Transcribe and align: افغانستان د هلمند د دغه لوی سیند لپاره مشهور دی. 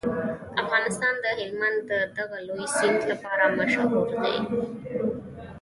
افغانستان 0.63 1.13
د 1.23 1.25
هلمند 1.39 1.79
د 1.91 1.91
دغه 2.17 2.37
لوی 2.47 2.65
سیند 2.77 2.99
لپاره 3.11 3.43
مشهور 3.59 4.07
دی. 4.23 4.37